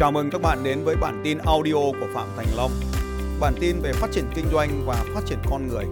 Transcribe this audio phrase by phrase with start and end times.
[0.00, 2.70] Chào mừng các bạn đến với bản tin audio của Phạm Thành Long.
[3.40, 5.84] Bản tin về phát triển kinh doanh và phát triển con người.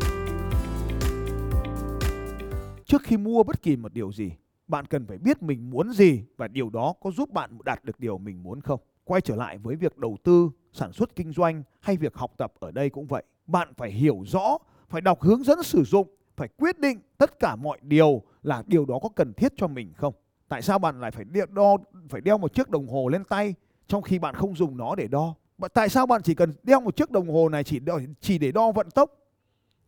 [2.84, 4.32] Trước khi mua bất kỳ một điều gì,
[4.68, 8.00] bạn cần phải biết mình muốn gì và điều đó có giúp bạn đạt được
[8.00, 8.80] điều mình muốn không.
[9.04, 12.52] Quay trở lại với việc đầu tư, sản xuất kinh doanh hay việc học tập
[12.60, 13.22] ở đây cũng vậy.
[13.46, 17.56] Bạn phải hiểu rõ, phải đọc hướng dẫn sử dụng, phải quyết định tất cả
[17.56, 20.14] mọi điều là điều đó có cần thiết cho mình không.
[20.48, 21.76] Tại sao bạn lại phải đo
[22.08, 23.54] phải đeo một chiếc đồng hồ lên tay
[23.88, 25.34] trong khi bạn không dùng nó để đo?
[25.74, 28.52] Tại sao bạn chỉ cần đeo một chiếc đồng hồ này chỉ để, chỉ để
[28.52, 29.14] đo vận tốc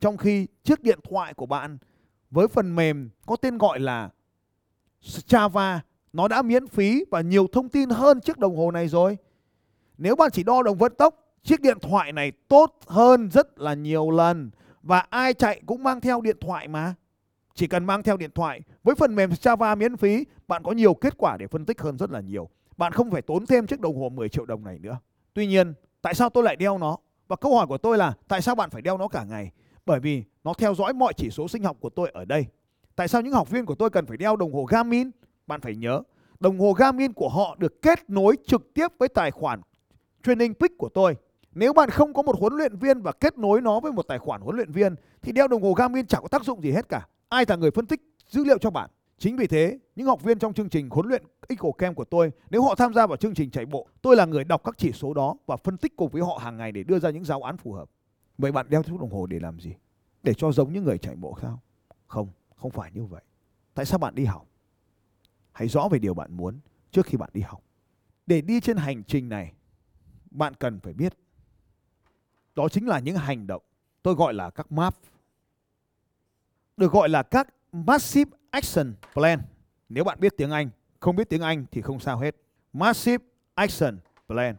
[0.00, 1.78] trong khi chiếc điện thoại của bạn
[2.30, 4.10] với phần mềm có tên gọi là
[5.02, 5.80] Strava
[6.12, 9.16] nó đã miễn phí và nhiều thông tin hơn chiếc đồng hồ này rồi.
[9.98, 13.74] Nếu bạn chỉ đo đồng vận tốc, chiếc điện thoại này tốt hơn rất là
[13.74, 14.50] nhiều lần
[14.82, 16.94] và ai chạy cũng mang theo điện thoại mà.
[17.54, 20.94] Chỉ cần mang theo điện thoại với phần mềm Strava miễn phí, bạn có nhiều
[20.94, 22.48] kết quả để phân tích hơn rất là nhiều.
[22.80, 24.98] Bạn không phải tốn thêm chiếc đồng hồ 10 triệu đồng này nữa.
[25.34, 26.96] Tuy nhiên, tại sao tôi lại đeo nó?
[27.28, 29.50] Và câu hỏi của tôi là tại sao bạn phải đeo nó cả ngày?
[29.86, 32.46] Bởi vì nó theo dõi mọi chỉ số sinh học của tôi ở đây.
[32.96, 35.10] Tại sao những học viên của tôi cần phải đeo đồng hồ Garmin?
[35.46, 36.02] Bạn phải nhớ,
[36.40, 39.60] đồng hồ Garmin của họ được kết nối trực tiếp với tài khoản
[40.22, 41.16] Training Peak của tôi.
[41.52, 44.18] Nếu bạn không có một huấn luyện viên và kết nối nó với một tài
[44.18, 46.88] khoản huấn luyện viên thì đeo đồng hồ Garmin chẳng có tác dụng gì hết
[46.88, 47.06] cả.
[47.28, 48.90] Ai là người phân tích dữ liệu cho bạn?
[49.20, 52.32] Chính vì thế, những học viên trong chương trình huấn luyện Eco Camp của tôi,
[52.50, 54.92] nếu họ tham gia vào chương trình chạy bộ, tôi là người đọc các chỉ
[54.92, 57.42] số đó và phân tích cùng với họ hàng ngày để đưa ra những giáo
[57.42, 57.90] án phù hợp.
[58.38, 59.74] Vậy bạn đeo chiếc đồng hồ để làm gì?
[60.22, 61.62] Để cho giống những người chạy bộ sao?
[62.06, 63.22] Không, không phải như vậy.
[63.74, 64.46] Tại sao bạn đi học?
[65.52, 66.60] Hãy rõ về điều bạn muốn
[66.90, 67.62] trước khi bạn đi học.
[68.26, 69.52] Để đi trên hành trình này,
[70.30, 71.14] bạn cần phải biết.
[72.54, 73.62] Đó chính là những hành động.
[74.02, 74.94] Tôi gọi là các MAP.
[76.76, 79.40] Được gọi là các Massive Action Plan.
[79.88, 80.70] Nếu bạn biết tiếng Anh,
[81.00, 82.36] không biết tiếng Anh thì không sao hết.
[82.72, 83.24] Massive
[83.54, 84.56] Action Plan.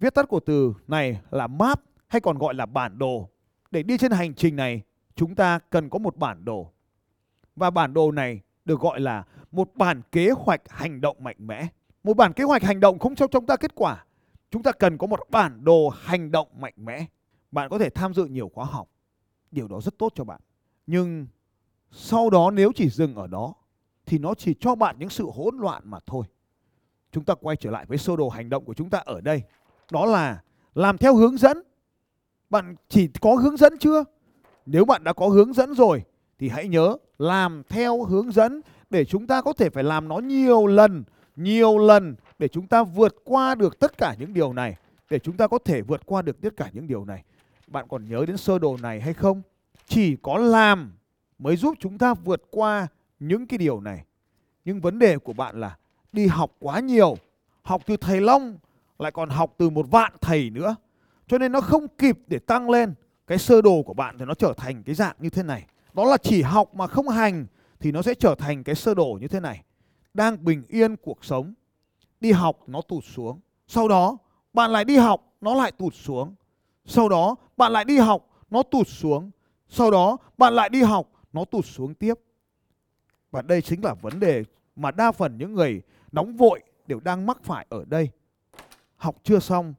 [0.00, 3.28] Viết tắt của từ này là map hay còn gọi là bản đồ.
[3.70, 4.82] Để đi trên hành trình này,
[5.14, 6.72] chúng ta cần có một bản đồ.
[7.56, 11.68] Và bản đồ này được gọi là một bản kế hoạch hành động mạnh mẽ.
[12.04, 14.04] Một bản kế hoạch hành động không cho chúng ta kết quả.
[14.50, 17.06] Chúng ta cần có một bản đồ hành động mạnh mẽ.
[17.50, 18.88] Bạn có thể tham dự nhiều khóa học.
[19.50, 20.40] Điều đó rất tốt cho bạn.
[20.86, 21.26] Nhưng
[21.98, 23.54] sau đó nếu chỉ dừng ở đó
[24.06, 26.24] thì nó chỉ cho bạn những sự hỗn loạn mà thôi.
[27.12, 29.42] Chúng ta quay trở lại với sơ đồ hành động của chúng ta ở đây.
[29.90, 30.42] Đó là
[30.74, 31.62] làm theo hướng dẫn.
[32.50, 34.04] Bạn chỉ có hướng dẫn chưa?
[34.66, 36.02] Nếu bạn đã có hướng dẫn rồi
[36.38, 40.18] thì hãy nhớ làm theo hướng dẫn để chúng ta có thể phải làm nó
[40.18, 41.04] nhiều lần,
[41.36, 44.76] nhiều lần để chúng ta vượt qua được tất cả những điều này,
[45.10, 47.24] để chúng ta có thể vượt qua được tất cả những điều này.
[47.66, 49.42] Bạn còn nhớ đến sơ đồ này hay không?
[49.86, 50.92] Chỉ có làm
[51.38, 52.86] mới giúp chúng ta vượt qua
[53.18, 54.04] những cái điều này.
[54.64, 55.76] Nhưng vấn đề của bạn là
[56.12, 57.16] đi học quá nhiều,
[57.62, 58.58] học từ thầy Long
[58.98, 60.76] lại còn học từ một vạn thầy nữa.
[61.26, 62.94] Cho nên nó không kịp để tăng lên
[63.26, 65.66] cái sơ đồ của bạn thì nó trở thành cái dạng như thế này.
[65.94, 67.46] Đó là chỉ học mà không hành
[67.80, 69.62] thì nó sẽ trở thành cái sơ đồ như thế này.
[70.14, 71.54] Đang bình yên cuộc sống,
[72.20, 73.40] đi học nó tụt xuống.
[73.66, 74.18] Sau đó
[74.52, 76.34] bạn lại đi học, nó lại tụt xuống.
[76.84, 79.30] Sau đó bạn lại đi học, nó tụt xuống.
[79.68, 82.14] Sau đó bạn lại đi học, nó tụt xuống tiếp.
[83.30, 84.44] Và đây chính là vấn đề
[84.76, 85.82] mà đa phần những người
[86.12, 88.10] nóng vội đều đang mắc phải ở đây.
[88.96, 89.74] Học chưa xong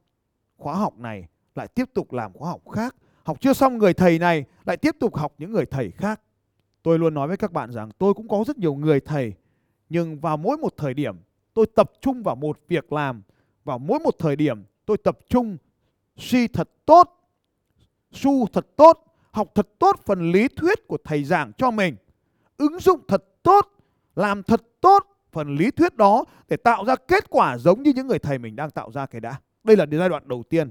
[0.57, 2.95] khóa học này lại tiếp tục làm khóa học khác.
[3.23, 6.21] Học chưa xong người thầy này lại tiếp tục học những người thầy khác.
[6.83, 9.33] Tôi luôn nói với các bạn rằng tôi cũng có rất nhiều người thầy.
[9.89, 11.17] Nhưng vào mỗi một thời điểm
[11.53, 13.21] tôi tập trung vào một việc làm.
[13.63, 15.57] Vào mỗi một thời điểm tôi tập trung
[16.17, 17.31] suy thật tốt,
[18.11, 19.06] su thật tốt
[19.37, 21.95] học thật tốt phần lý thuyết của thầy giảng cho mình,
[22.57, 23.67] ứng dụng thật tốt,
[24.15, 28.07] làm thật tốt phần lý thuyết đó để tạo ra kết quả giống như những
[28.07, 29.39] người thầy mình đang tạo ra cái đã.
[29.63, 30.69] Đây là giai đoạn đầu tiên.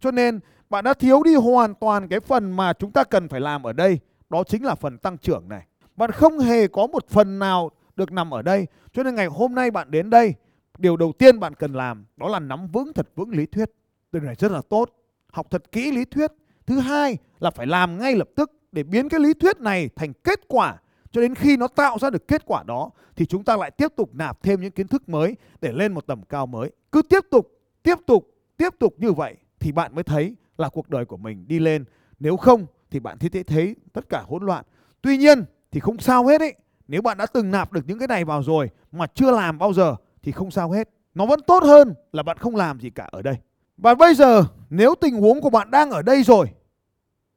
[0.00, 0.40] Cho nên
[0.70, 3.72] bạn đã thiếu đi hoàn toàn cái phần mà chúng ta cần phải làm ở
[3.72, 3.98] đây,
[4.30, 5.66] đó chính là phần tăng trưởng này.
[5.96, 8.66] Bạn không hề có một phần nào được nằm ở đây.
[8.92, 10.34] Cho nên ngày hôm nay bạn đến đây,
[10.78, 13.70] điều đầu tiên bạn cần làm đó là nắm vững thật vững lý thuyết.
[14.12, 14.90] Điều này rất là tốt.
[15.32, 16.30] Học thật kỹ lý thuyết
[16.66, 20.12] Thứ hai là phải làm ngay lập tức để biến cái lý thuyết này thành
[20.12, 20.78] kết quả
[21.10, 23.88] cho đến khi nó tạo ra được kết quả đó thì chúng ta lại tiếp
[23.96, 26.70] tục nạp thêm những kiến thức mới để lên một tầm cao mới.
[26.92, 30.88] Cứ tiếp tục, tiếp tục, tiếp tục như vậy thì bạn mới thấy là cuộc
[30.90, 31.84] đời của mình đi lên.
[32.18, 34.64] Nếu không thì bạn thấy thấy tất cả hỗn loạn.
[35.02, 36.54] Tuy nhiên thì không sao hết ấy.
[36.88, 39.72] Nếu bạn đã từng nạp được những cái này vào rồi mà chưa làm bao
[39.72, 40.88] giờ thì không sao hết.
[41.14, 43.36] Nó vẫn tốt hơn là bạn không làm gì cả ở đây.
[43.76, 46.46] Và bây giờ nếu tình huống của bạn đang ở đây rồi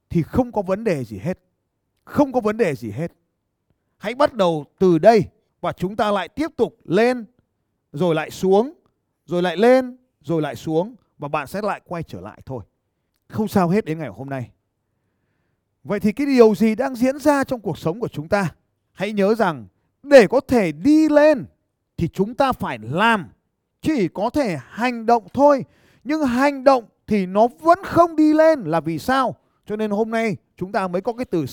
[0.10, 1.40] thì không có vấn đề gì hết.
[2.04, 3.12] Không có vấn đề gì hết.
[3.98, 5.24] Hãy bắt đầu từ đây
[5.62, 7.26] và chúng ta lại tiếp tục lên
[7.92, 8.74] rồi lại xuống
[9.26, 12.64] rồi lại lên, rồi lại xuống và bạn sẽ lại quay trở lại thôi.
[13.28, 14.52] Không sao hết đến ngày hôm nay.
[15.84, 18.56] Vậy thì cái điều gì đang diễn ra trong cuộc sống của chúng ta?
[18.92, 19.68] Hãy nhớ rằng
[20.04, 21.46] để có thể đi lên
[21.98, 23.30] thì chúng ta phải làm,
[23.82, 25.66] chỉ có thể hành động thôi.
[26.06, 29.36] Nhưng hành động thì nó vẫn không đi lên là vì sao?
[29.66, 31.46] Cho nên hôm nay chúng ta mới có cái từ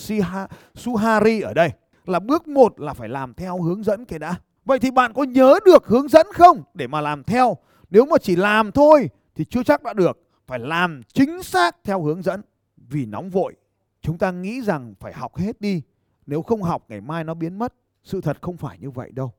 [0.75, 1.69] suhari ở đây.
[2.05, 4.35] Là bước một là phải làm theo hướng dẫn cái đã.
[4.65, 7.57] Vậy thì bạn có nhớ được hướng dẫn không để mà làm theo?
[7.89, 10.19] Nếu mà chỉ làm thôi thì chưa chắc đã được.
[10.47, 12.41] Phải làm chính xác theo hướng dẫn.
[12.77, 13.55] Vì nóng vội,
[14.01, 15.81] chúng ta nghĩ rằng phải học hết đi.
[16.25, 17.73] Nếu không học ngày mai nó biến mất.
[18.03, 19.33] Sự thật không phải như vậy đâu.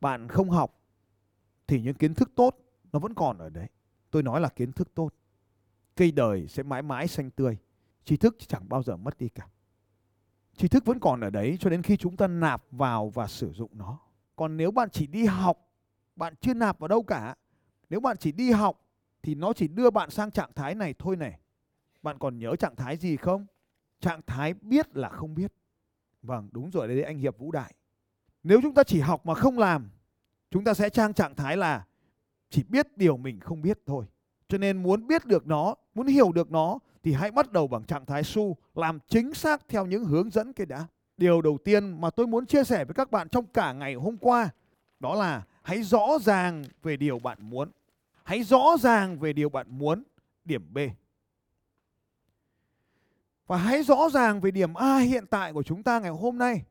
[0.00, 0.80] Bạn không học
[1.66, 2.56] thì những kiến thức tốt
[2.92, 3.66] nó vẫn còn ở đấy.
[4.10, 5.10] Tôi nói là kiến thức tốt.
[5.96, 7.58] Cây đời sẽ mãi mãi xanh tươi.
[8.04, 9.48] Tri thức chẳng bao giờ mất đi cả.
[10.56, 13.52] Tri thức vẫn còn ở đấy cho đến khi chúng ta nạp vào và sử
[13.52, 13.98] dụng nó.
[14.36, 15.70] Còn nếu bạn chỉ đi học,
[16.16, 17.34] bạn chưa nạp vào đâu cả.
[17.90, 18.86] Nếu bạn chỉ đi học
[19.22, 21.38] thì nó chỉ đưa bạn sang trạng thái này thôi này.
[22.02, 23.46] Bạn còn nhớ trạng thái gì không?
[24.00, 25.52] Trạng thái biết là không biết.
[26.22, 27.74] Vâng, đúng rồi đấy anh Hiệp Vũ Đại.
[28.42, 29.90] Nếu chúng ta chỉ học mà không làm,
[30.50, 31.86] chúng ta sẽ trang trạng thái là
[32.50, 34.04] chỉ biết điều mình không biết thôi.
[34.48, 37.84] Cho nên muốn biết được nó, muốn hiểu được nó thì hãy bắt đầu bằng
[37.84, 40.86] trạng thái su, làm chính xác theo những hướng dẫn cái đã.
[41.16, 44.16] Điều đầu tiên mà tôi muốn chia sẻ với các bạn trong cả ngày hôm
[44.16, 44.50] qua
[45.00, 47.70] đó là hãy rõ ràng về điều bạn muốn.
[48.24, 50.02] Hãy rõ ràng về điều bạn muốn,
[50.44, 50.78] điểm B.
[53.46, 56.62] Và hãy rõ ràng về điểm A hiện tại của chúng ta ngày hôm nay.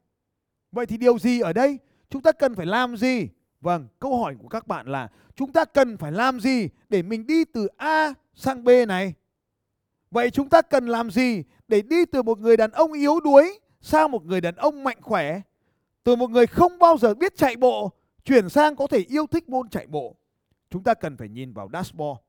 [0.71, 1.79] Vậy thì điều gì ở đây?
[2.09, 3.29] Chúng ta cần phải làm gì?
[3.61, 7.27] Vâng, câu hỏi của các bạn là chúng ta cần phải làm gì để mình
[7.27, 9.13] đi từ A sang B này?
[10.11, 13.59] Vậy chúng ta cần làm gì để đi từ một người đàn ông yếu đuối
[13.81, 15.41] sang một người đàn ông mạnh khỏe?
[16.03, 17.91] Từ một người không bao giờ biết chạy bộ
[18.23, 20.15] chuyển sang có thể yêu thích môn chạy bộ.
[20.69, 22.19] Chúng ta cần phải nhìn vào dashboard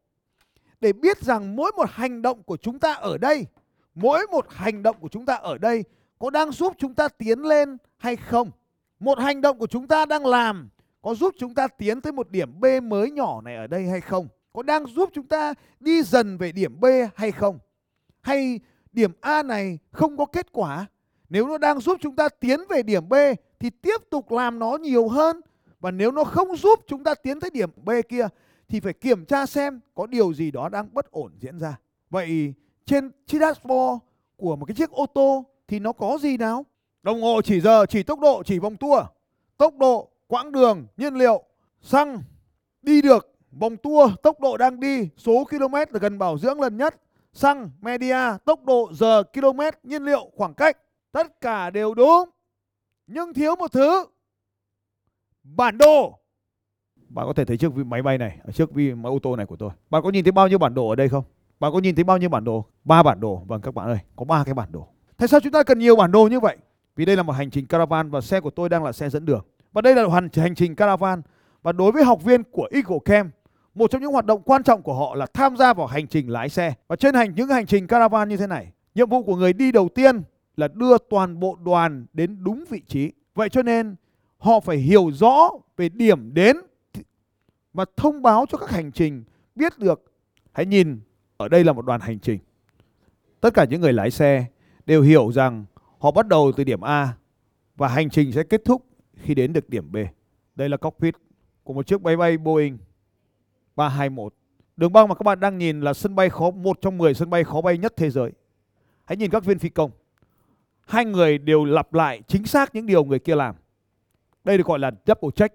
[0.80, 3.46] để biết rằng mỗi một hành động của chúng ta ở đây,
[3.94, 5.84] mỗi một hành động của chúng ta ở đây
[6.18, 8.50] có đang giúp chúng ta tiến lên hay không?
[9.00, 10.68] Một hành động của chúng ta đang làm
[11.02, 14.00] có giúp chúng ta tiến tới một điểm B mới nhỏ này ở đây hay
[14.00, 14.28] không?
[14.52, 16.84] Có đang giúp chúng ta đi dần về điểm B
[17.14, 17.58] hay không?
[18.20, 18.60] Hay
[18.92, 20.86] điểm A này không có kết quả?
[21.28, 23.14] Nếu nó đang giúp chúng ta tiến về điểm B
[23.60, 25.40] thì tiếp tục làm nó nhiều hơn
[25.80, 28.28] và nếu nó không giúp chúng ta tiến tới điểm B kia
[28.68, 31.78] thì phải kiểm tra xem có điều gì đó đang bất ổn diễn ra.
[32.10, 32.54] Vậy
[32.86, 34.02] trên chiếc dashboard
[34.36, 36.66] của một cái chiếc ô tô thì nó có gì nào?
[37.02, 39.04] Đồng hồ chỉ giờ, chỉ tốc độ, chỉ vòng tua,
[39.56, 41.42] tốc độ, quãng đường, nhiên liệu,
[41.80, 42.22] xăng,
[42.82, 46.76] đi được, vòng tua, tốc độ đang đi, số km là gần bảo dưỡng lần
[46.76, 46.94] nhất,
[47.32, 50.78] xăng, media, tốc độ, giờ, km, nhiên liệu, khoảng cách.
[51.12, 52.30] Tất cả đều đúng.
[53.06, 54.04] Nhưng thiếu một thứ.
[55.42, 56.18] Bản đồ.
[57.08, 59.46] Bạn có thể thấy chiếc máy bay này, ở trước vi máy ô tô này
[59.46, 59.70] của tôi.
[59.90, 61.24] Bạn có nhìn thấy bao nhiêu bản đồ ở đây không?
[61.60, 62.64] Bạn có nhìn thấy bao nhiêu bản đồ?
[62.84, 63.42] Ba bản đồ.
[63.46, 64.88] Vâng các bạn ơi, có ba cái bản đồ.
[65.16, 66.56] Tại sao chúng ta cần nhiều bản đồ như vậy?
[66.96, 69.24] Vì đây là một hành trình caravan và xe của tôi đang là xe dẫn
[69.24, 69.44] đường.
[69.72, 71.22] Và đây là hoàn hành trình caravan.
[71.62, 73.34] Và đối với học viên của Eagle Camp,
[73.74, 76.30] một trong những hoạt động quan trọng của họ là tham gia vào hành trình
[76.30, 76.74] lái xe.
[76.88, 79.72] Và trên hành những hành trình caravan như thế này, nhiệm vụ của người đi
[79.72, 80.22] đầu tiên
[80.56, 83.12] là đưa toàn bộ đoàn đến đúng vị trí.
[83.34, 83.96] Vậy cho nên
[84.38, 86.56] họ phải hiểu rõ về điểm đến
[87.74, 90.12] và thông báo cho các hành trình biết được.
[90.52, 91.00] Hãy nhìn,
[91.36, 92.38] ở đây là một đoàn hành trình.
[93.40, 94.44] Tất cả những người lái xe
[94.86, 95.64] đều hiểu rằng
[95.98, 97.08] họ bắt đầu từ điểm A
[97.76, 98.84] và hành trình sẽ kết thúc
[99.22, 99.96] khi đến được điểm B.
[100.54, 101.14] Đây là cockpit
[101.62, 102.78] của một chiếc máy bay Boeing
[103.76, 104.34] 321.
[104.76, 107.30] Đường băng mà các bạn đang nhìn là sân bay khó, một trong 10 sân
[107.30, 108.32] bay khó bay nhất thế giới.
[109.04, 109.90] Hãy nhìn các viên phi công.
[110.80, 113.54] Hai người đều lặp lại chính xác những điều người kia làm.
[114.44, 115.54] Đây được gọi là double check.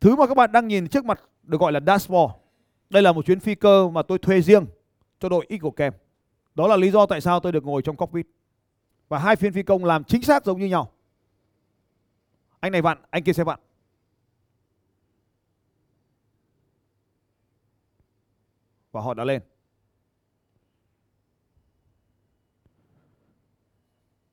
[0.00, 2.32] Thứ mà các bạn đang nhìn trước mặt được gọi là dashboard.
[2.90, 4.66] Đây là một chuyến phi cơ mà tôi thuê riêng
[5.20, 5.96] cho đội Eagle Camp.
[6.54, 8.26] Đó là lý do tại sao tôi được ngồi trong cockpit.
[9.08, 10.92] Và hai phiên phi công làm chính xác giống như nhau.
[12.60, 13.60] Anh này vặn, anh kia sẽ vặn.
[18.92, 19.42] Và họ đã lên.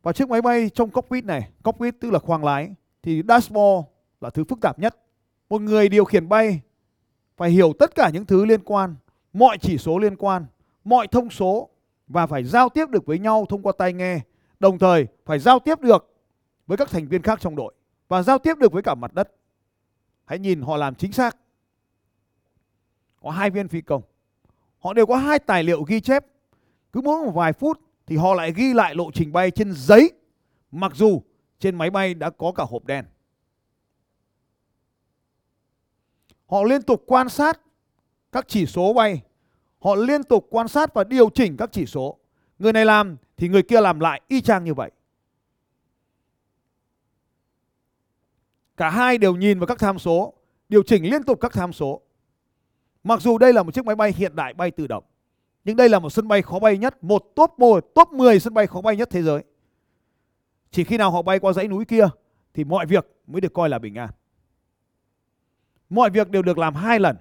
[0.03, 3.87] Và chiếc máy bay trong cockpit này, cockpit tức là khoang lái, thì dashboard
[4.21, 4.95] là thứ phức tạp nhất.
[5.49, 6.61] Một người điều khiển bay
[7.37, 8.95] phải hiểu tất cả những thứ liên quan,
[9.33, 10.45] mọi chỉ số liên quan,
[10.83, 11.69] mọi thông số
[12.07, 14.19] và phải giao tiếp được với nhau thông qua tai nghe,
[14.59, 16.15] đồng thời phải giao tiếp được
[16.67, 17.73] với các thành viên khác trong đội
[18.07, 19.31] và giao tiếp được với cả mặt đất.
[20.25, 21.37] Hãy nhìn họ làm chính xác.
[23.21, 24.01] Có hai viên phi công.
[24.79, 26.25] Họ đều có hai tài liệu ghi chép.
[26.93, 30.11] Cứ mỗi một vài phút thì họ lại ghi lại lộ trình bay trên giấy.
[30.71, 31.21] Mặc dù
[31.59, 33.05] trên máy bay đã có cả hộp đen.
[36.45, 37.59] Họ liên tục quan sát
[38.31, 39.21] các chỉ số bay.
[39.79, 42.17] Họ liên tục quan sát và điều chỉnh các chỉ số.
[42.59, 44.91] Người này làm thì người kia làm lại y chang như vậy.
[48.77, 50.33] Cả hai đều nhìn vào các tham số,
[50.69, 52.01] điều chỉnh liên tục các tham số.
[53.03, 55.03] Mặc dù đây là một chiếc máy bay hiện đại bay tự động,
[55.63, 58.53] nhưng đây là một sân bay khó bay nhất, một top 1, top 10 sân
[58.53, 59.43] bay khó bay nhất thế giới.
[60.71, 62.07] Chỉ khi nào họ bay qua dãy núi kia
[62.53, 64.09] thì mọi việc mới được coi là bình an.
[65.89, 67.17] Mọi việc đều được làm hai lần.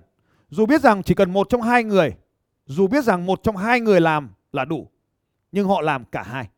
[0.48, 2.14] Dù biết rằng chỉ cần một trong hai người,
[2.66, 4.88] dù biết rằng một trong hai người làm là đủ,
[5.52, 6.48] nhưng họ làm cả hai.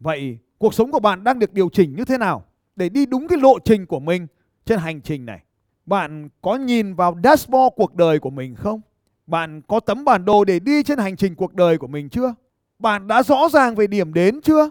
[0.00, 2.44] Vậy cuộc sống của bạn đang được điều chỉnh như thế nào
[2.76, 4.26] để đi đúng cái lộ trình của mình
[4.64, 5.40] trên hành trình này?
[5.86, 8.80] Bạn có nhìn vào dashboard cuộc đời của mình không?
[9.26, 12.34] Bạn có tấm bản đồ để đi trên hành trình cuộc đời của mình chưa?
[12.78, 14.70] Bạn đã rõ ràng về điểm đến chưa?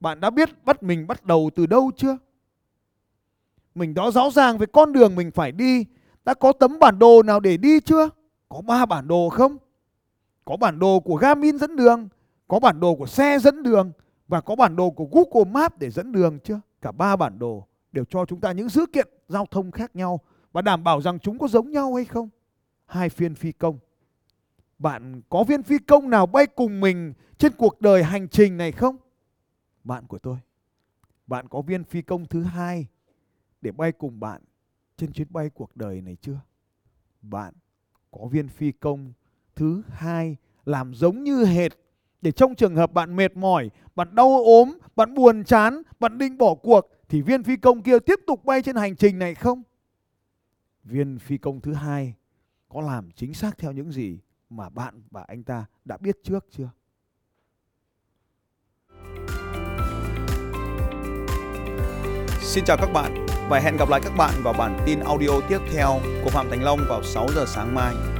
[0.00, 2.16] Bạn đã biết bắt mình bắt đầu từ đâu chưa?
[3.74, 5.84] Mình đã rõ ràng về con đường mình phải đi.
[6.24, 8.08] Đã có tấm bản đồ nào để đi chưa?
[8.48, 9.56] Có ba bản đồ không?
[10.44, 12.08] Có bản đồ của Garmin dẫn đường,
[12.48, 13.92] có bản đồ của xe dẫn đường
[14.28, 16.60] và có bản đồ của Google Maps để dẫn đường chưa?
[16.82, 20.20] Cả ba bản đồ đều cho chúng ta những dữ kiện giao thông khác nhau
[20.52, 22.28] và đảm bảo rằng chúng có giống nhau hay không.
[22.86, 23.78] Hai phiên phi công.
[24.78, 28.72] Bạn có viên phi công nào bay cùng mình trên cuộc đời hành trình này
[28.72, 28.96] không?
[29.84, 30.36] Bạn của tôi.
[31.26, 32.86] Bạn có viên phi công thứ hai
[33.60, 34.42] để bay cùng bạn
[34.96, 36.40] trên chuyến bay cuộc đời này chưa?
[37.22, 37.54] Bạn
[38.10, 39.12] có viên phi công
[39.54, 41.72] thứ hai làm giống như hệt
[42.22, 46.38] để trong trường hợp bạn mệt mỏi, bạn đau ốm, bạn buồn chán, bạn định
[46.38, 49.62] bỏ cuộc thì viên phi công kia tiếp tục bay trên hành trình này không?
[50.84, 52.14] Viên phi công thứ hai
[52.68, 54.18] có làm chính xác theo những gì
[54.50, 56.70] mà bạn và anh ta đã biết trước chưa?
[62.40, 65.58] Xin chào các bạn và hẹn gặp lại các bạn vào bản tin audio tiếp
[65.72, 68.15] theo của Phạm Thành Long vào 6 giờ sáng mai.